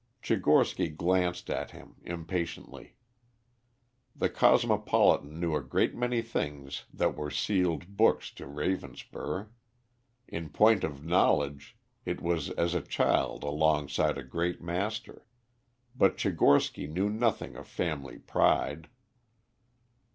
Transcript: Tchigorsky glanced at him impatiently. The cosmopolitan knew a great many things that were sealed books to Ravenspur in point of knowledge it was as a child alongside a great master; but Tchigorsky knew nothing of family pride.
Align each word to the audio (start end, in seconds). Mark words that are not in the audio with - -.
Tchigorsky 0.23 0.89
glanced 0.89 1.47
at 1.51 1.69
him 1.69 1.97
impatiently. 2.01 2.95
The 4.15 4.29
cosmopolitan 4.29 5.39
knew 5.39 5.55
a 5.55 5.61
great 5.61 5.93
many 5.93 6.23
things 6.23 6.85
that 6.91 7.15
were 7.15 7.29
sealed 7.29 7.95
books 7.97 8.31
to 8.31 8.47
Ravenspur 8.47 9.49
in 10.27 10.49
point 10.49 10.83
of 10.83 11.05
knowledge 11.05 11.77
it 12.03 12.19
was 12.19 12.49
as 12.49 12.73
a 12.73 12.81
child 12.81 13.43
alongside 13.43 14.17
a 14.17 14.23
great 14.23 14.59
master; 14.59 15.27
but 15.95 16.17
Tchigorsky 16.17 16.87
knew 16.89 17.07
nothing 17.11 17.55
of 17.55 17.67
family 17.67 18.17
pride. 18.17 18.89